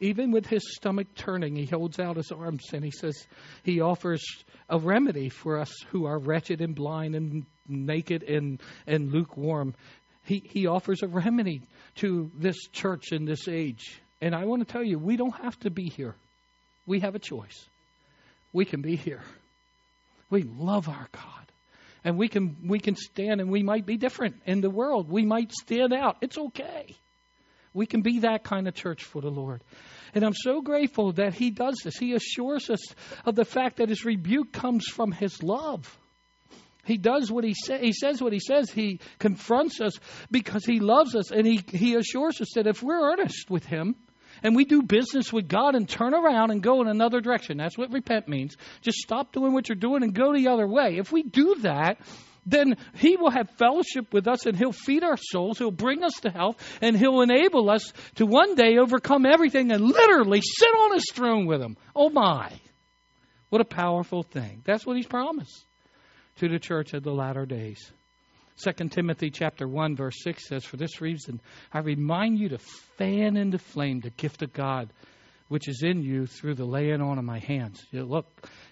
[0.00, 3.26] Even with his stomach turning, he holds out his arms and he says,
[3.64, 4.22] He offers
[4.68, 9.74] a remedy for us who are wretched and blind and naked and, and lukewarm.
[10.24, 11.62] He, he offers a remedy
[11.96, 14.00] to this church in this age.
[14.20, 16.14] And I want to tell you, we don't have to be here.
[16.86, 17.66] We have a choice.
[18.52, 19.22] We can be here.
[20.30, 21.47] We love our God
[22.04, 25.10] and we can we can stand and we might be different in the world.
[25.10, 26.16] We might stand out.
[26.20, 26.96] It's okay.
[27.74, 29.62] We can be that kind of church for the Lord.
[30.14, 31.96] And I'm so grateful that He does this.
[31.96, 32.80] He assures us
[33.24, 35.98] of the fact that His rebuke comes from His love.
[36.88, 37.82] He does what he says.
[37.82, 38.70] He says what he says.
[38.70, 39.92] He confronts us
[40.30, 43.94] because he loves us, and he he assures us that if we're earnest with him,
[44.42, 47.56] and we do business with God and turn around and go in another direction.
[47.56, 48.56] That's what repent means.
[48.80, 50.96] Just stop doing what you're doing and go the other way.
[50.98, 51.98] If we do that,
[52.46, 55.58] then He will have fellowship with us and He'll feed our souls.
[55.58, 59.84] He'll bring us to health and He'll enable us to one day overcome everything and
[59.84, 61.76] literally sit on His throne with Him.
[61.94, 62.52] Oh my.
[63.50, 64.62] What a powerful thing.
[64.64, 65.66] That's what He's promised
[66.36, 67.92] to the church of the latter days.
[68.62, 71.40] 2 Timothy chapter 1 verse 6 says, For this reason
[71.72, 74.90] I remind you to fan into flame the gift of God
[75.48, 77.82] which is in you through the laying on of my hands.
[77.90, 78.26] You look,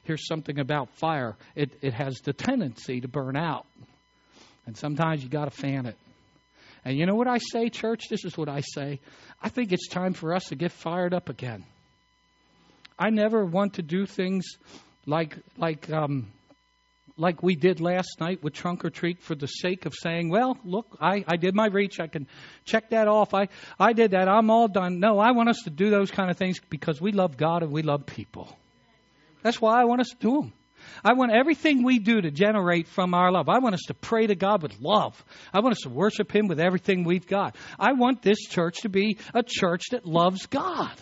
[0.05, 1.37] here's something about fire.
[1.55, 3.66] It, it has the tendency to burn out.
[4.66, 5.97] And sometimes you got to fan it.
[6.84, 8.05] And you know what I say, church?
[8.11, 9.01] This is what I say.
[9.43, 11.64] I think it's time for us to get fired up again.
[12.99, 14.47] I never want to do things
[15.05, 16.28] like like um,
[17.17, 20.59] like we did last night with Trunk or Treat for the sake of saying, well,
[20.64, 21.99] look, I, I did my reach.
[21.99, 22.27] I can
[22.64, 23.33] check that off.
[23.33, 23.49] I,
[23.79, 24.29] I did that.
[24.29, 25.01] I'm all done.
[25.01, 27.73] No, I want us to do those kind of things because we love God and
[27.73, 28.57] we love people.
[29.43, 30.53] That's why I want us to do them.
[31.05, 33.49] I want everything we do to generate from our love.
[33.49, 35.23] I want us to pray to God with love.
[35.53, 37.57] I want us to worship Him with everything we've got.
[37.79, 40.93] I want this church to be a church that loves God.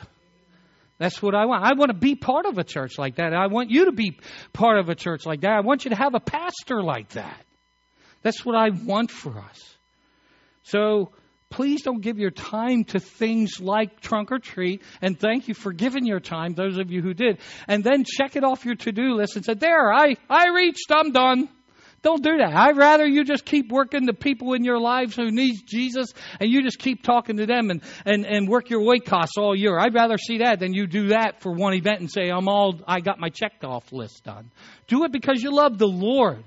[0.99, 1.65] That's what I want.
[1.65, 3.35] I want to be part of a church like that.
[3.35, 4.19] I want you to be
[4.53, 5.53] part of a church like that.
[5.53, 7.45] I want you to have a pastor like that.
[8.23, 9.77] That's what I want for us.
[10.63, 11.13] So
[11.51, 14.83] please don't give your time to things like trunk or treat.
[15.03, 17.39] And thank you for giving your time, those of you who did.
[17.69, 20.91] And then check it off your to do list and say, There, I, I reached,
[20.91, 21.49] I'm done.
[22.05, 22.55] Don't do that.
[22.55, 26.51] I'd rather you just keep working the people in your lives who need Jesus and
[26.51, 29.79] you just keep talking to them and, and, and work your weight costs all year.
[29.79, 32.79] I'd rather see that than you do that for one event and say, I'm all,
[32.87, 34.51] I got my checked off list done.
[34.87, 36.45] Do it because you love the Lord.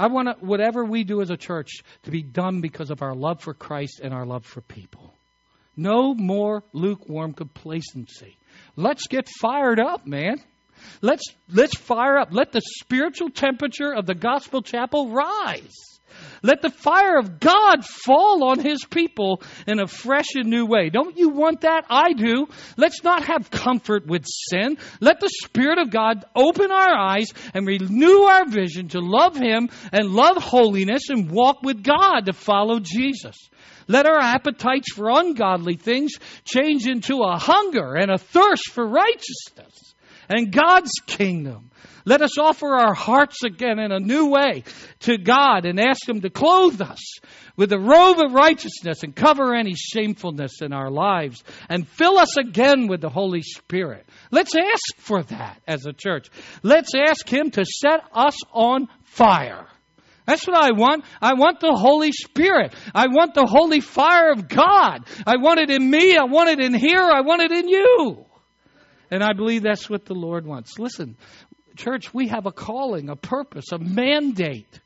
[0.00, 3.40] I want whatever we do as a church to be done because of our love
[3.40, 5.14] for Christ and our love for people.
[5.76, 8.36] No more lukewarm complacency.
[8.74, 10.42] Let's get fired up, man.
[11.00, 12.28] Let's, let's fire up.
[12.30, 15.92] Let the spiritual temperature of the gospel chapel rise.
[16.42, 20.90] Let the fire of God fall on his people in a fresh and new way.
[20.90, 21.84] Don't you want that?
[21.88, 22.48] I do.
[22.76, 24.78] Let's not have comfort with sin.
[25.00, 29.68] Let the Spirit of God open our eyes and renew our vision to love him
[29.92, 33.36] and love holiness and walk with God to follow Jesus.
[33.88, 36.12] Let our appetites for ungodly things
[36.44, 39.91] change into a hunger and a thirst for righteousness
[40.32, 41.70] and God's kingdom.
[42.04, 44.64] Let us offer our hearts again in a new way
[45.00, 47.18] to God and ask Him to clothe us
[47.56, 52.36] with the robe of righteousness and cover any shamefulness in our lives and fill us
[52.38, 54.04] again with the Holy Spirit.
[54.30, 56.28] Let's ask for that as a church.
[56.62, 59.66] Let's ask Him to set us on fire.
[60.26, 61.04] That's what I want.
[61.20, 62.74] I want the Holy Spirit.
[62.94, 65.04] I want the holy fire of God.
[65.26, 66.16] I want it in me.
[66.16, 67.02] I want it in here.
[67.02, 68.24] I want it in you.
[69.12, 70.78] And I believe that's what the Lord wants.
[70.78, 71.18] Listen,
[71.76, 74.80] church, we have a calling, a purpose, a mandate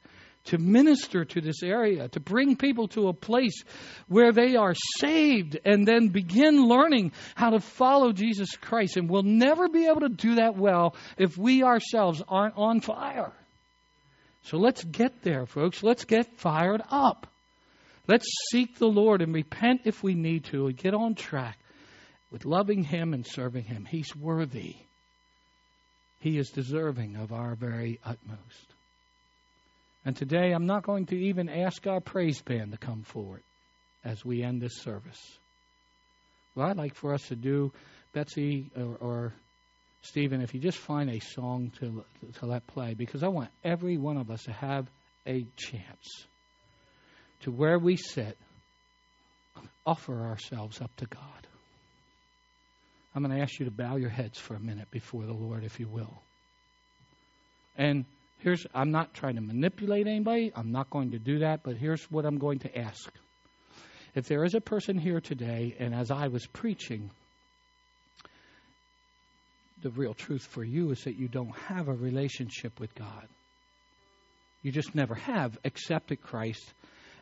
[0.46, 3.62] to minister to this area, to bring people to a place
[4.08, 8.96] where they are saved and then begin learning how to follow Jesus Christ.
[8.96, 13.32] And we'll never be able to do that well if we ourselves aren't on fire.
[14.42, 15.84] So let's get there, folks.
[15.84, 17.28] Let's get fired up.
[18.08, 21.58] Let's seek the Lord and repent if we need to and get on track
[22.36, 23.86] with loving Him and serving Him.
[23.86, 24.76] He's worthy.
[26.20, 28.74] He is deserving of our very utmost.
[30.04, 33.42] And today, I'm not going to even ask our praise band to come forward
[34.04, 35.18] as we end this service.
[36.52, 37.72] What I'd like for us to do,
[38.12, 39.32] Betsy or, or
[40.02, 42.04] Stephen, if you just find a song to,
[42.40, 44.86] to let play, because I want every one of us to have
[45.26, 46.26] a chance
[47.44, 48.36] to where we sit,
[49.86, 51.45] offer ourselves up to God.
[53.16, 55.64] I'm going to ask you to bow your heads for a minute before the Lord,
[55.64, 56.20] if you will.
[57.78, 58.04] And
[58.40, 60.52] here's, I'm not trying to manipulate anybody.
[60.54, 63.10] I'm not going to do that, but here's what I'm going to ask.
[64.14, 67.10] If there is a person here today, and as I was preaching,
[69.80, 73.28] the real truth for you is that you don't have a relationship with God.
[74.62, 76.70] You just never have accepted Christ,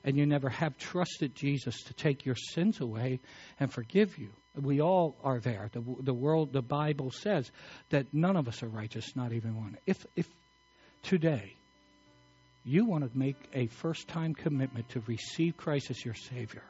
[0.04, 3.20] and you never have trusted Jesus to take your sins away
[3.58, 4.30] and forgive you.
[4.54, 5.70] We all are there.
[5.72, 7.50] The, the world, the Bible says
[7.88, 9.78] that none of us are righteous, not even one.
[9.86, 10.28] If, if
[11.02, 11.56] today
[12.64, 16.62] you want to make a first time commitment to receive Christ as your Savior,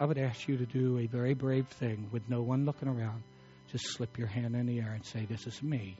[0.00, 3.22] I would ask you to do a very brave thing with no one looking around.
[3.70, 5.96] Just slip your hand in the air and say, This is me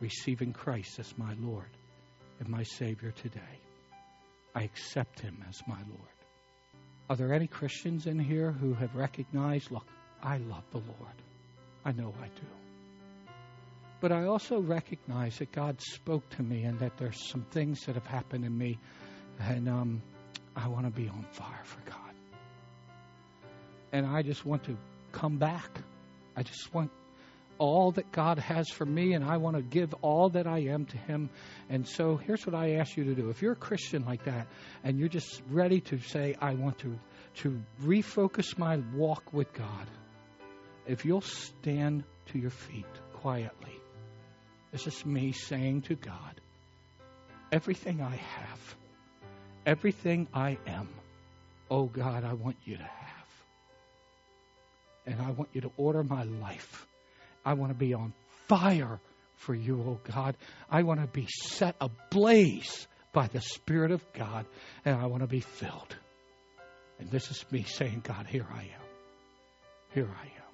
[0.00, 1.70] receiving Christ as my Lord
[2.38, 3.65] and my Savior today.
[4.56, 6.16] I accept Him as my Lord.
[7.10, 9.86] Are there any Christians in here who have recognized, look,
[10.22, 11.22] I love the Lord?
[11.84, 13.32] I know I do.
[14.00, 17.96] But I also recognize that God spoke to me and that there's some things that
[17.96, 18.78] have happened in me,
[19.40, 20.02] and um,
[20.56, 22.14] I want to be on fire for God.
[23.92, 24.76] And I just want to
[25.12, 25.70] come back.
[26.34, 26.90] I just want
[27.58, 30.86] all that God has for me, and I want to give all that I am
[30.86, 31.30] to Him.
[31.68, 33.30] And so here's what I ask you to do.
[33.30, 34.46] If you're a Christian like that,
[34.84, 36.98] and you're just ready to say, I want to,
[37.42, 39.86] to refocus my walk with God,
[40.86, 43.80] if you'll stand to your feet quietly,
[44.72, 46.40] this is me saying to God,
[47.50, 48.76] everything I have,
[49.64, 50.88] everything I am,
[51.70, 52.90] oh God, I want you to have.
[55.06, 56.86] And I want you to order my life
[57.46, 58.12] I want to be on
[58.48, 59.00] fire
[59.36, 60.36] for you, oh God.
[60.68, 64.46] I want to be set ablaze by the Spirit of God,
[64.84, 65.96] and I want to be filled.
[66.98, 68.86] And this is me saying, God, here I am.
[69.94, 70.45] Here I am.